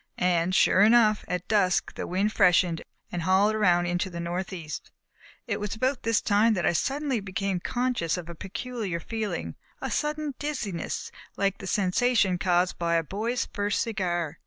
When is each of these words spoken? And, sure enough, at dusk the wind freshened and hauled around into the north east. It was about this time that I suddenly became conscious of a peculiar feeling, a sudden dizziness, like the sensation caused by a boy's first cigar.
And, 0.17 0.55
sure 0.55 0.81
enough, 0.81 1.23
at 1.27 1.47
dusk 1.47 1.93
the 1.93 2.07
wind 2.07 2.33
freshened 2.33 2.81
and 3.11 3.21
hauled 3.21 3.53
around 3.53 3.85
into 3.85 4.09
the 4.09 4.19
north 4.19 4.51
east. 4.51 4.89
It 5.45 5.59
was 5.59 5.75
about 5.75 6.01
this 6.01 6.21
time 6.21 6.55
that 6.55 6.65
I 6.65 6.73
suddenly 6.73 7.19
became 7.19 7.59
conscious 7.59 8.17
of 8.17 8.27
a 8.27 8.33
peculiar 8.33 8.99
feeling, 8.99 9.53
a 9.79 9.91
sudden 9.91 10.33
dizziness, 10.39 11.11
like 11.37 11.59
the 11.59 11.67
sensation 11.67 12.39
caused 12.39 12.79
by 12.79 12.95
a 12.95 13.03
boy's 13.03 13.45
first 13.53 13.83
cigar. 13.83 14.39